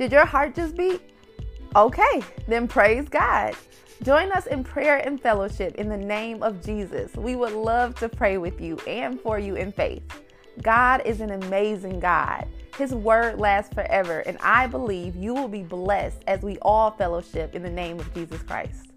Did 0.00 0.12
your 0.12 0.24
heart 0.24 0.54
just 0.54 0.78
beat? 0.78 1.02
Okay, 1.76 2.22
then 2.48 2.66
praise 2.66 3.06
God. 3.06 3.54
Join 4.02 4.32
us 4.32 4.46
in 4.46 4.64
prayer 4.64 4.96
and 4.96 5.20
fellowship 5.20 5.74
in 5.74 5.90
the 5.90 5.96
name 5.98 6.42
of 6.42 6.64
Jesus. 6.64 7.14
We 7.16 7.36
would 7.36 7.52
love 7.52 7.96
to 7.96 8.08
pray 8.08 8.38
with 8.38 8.62
you 8.62 8.78
and 8.86 9.20
for 9.20 9.38
you 9.38 9.56
in 9.56 9.72
faith. 9.72 10.02
God 10.62 11.02
is 11.04 11.20
an 11.20 11.32
amazing 11.32 12.00
God. 12.00 12.48
His 12.78 12.94
word 12.94 13.38
lasts 13.38 13.74
forever, 13.74 14.20
and 14.20 14.38
I 14.38 14.66
believe 14.68 15.16
you 15.16 15.34
will 15.34 15.48
be 15.48 15.62
blessed 15.62 16.22
as 16.26 16.40
we 16.40 16.56
all 16.62 16.92
fellowship 16.92 17.54
in 17.54 17.62
the 17.62 17.68
name 17.68 18.00
of 18.00 18.14
Jesus 18.14 18.40
Christ. 18.40 18.89